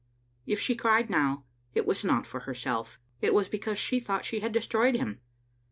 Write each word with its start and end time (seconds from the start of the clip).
If 0.47 0.59
she 0.59 0.73
cried 0.75 1.11
now, 1.11 1.43
it 1.75 1.85
was 1.85 2.03
not 2.03 2.25
for 2.25 2.39
herself; 2.39 2.99
it 3.21 3.35
was 3.35 3.47
because 3.47 3.77
she 3.77 3.99
thought 3.99 4.25
she 4.25 4.39
had 4.39 4.51
destroyed 4.51 4.95
him. 4.95 5.21